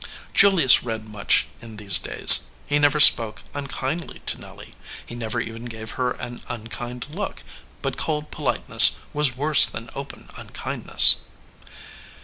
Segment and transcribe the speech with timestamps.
[0.33, 2.45] Julius read much in these days.
[2.65, 4.73] He never spoke unkindly to Nelly.
[5.05, 7.43] He never even gave her an unkind look;
[7.83, 11.17] but cold politeness was worse than open unkindness.